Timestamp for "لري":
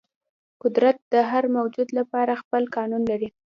3.11-3.29